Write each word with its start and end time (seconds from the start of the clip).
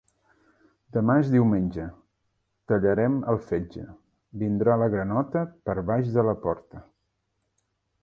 Demà 0.95 1.17
és 1.23 1.29
diumenge, 1.33 1.85
tallarem 2.73 3.21
el 3.35 3.39
fetge, 3.51 3.87
vindrà 4.47 4.81
la 4.85 4.91
granota 4.97 5.47
per 5.71 5.81
baix 5.95 6.13
de 6.21 6.29
la 6.33 6.39
porta. 6.49 6.87